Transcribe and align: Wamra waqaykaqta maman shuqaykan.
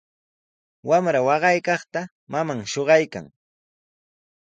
Wamra 0.87 1.19
waqaykaqta 1.27 2.01
maman 2.33 2.59
shuqaykan. 2.71 3.25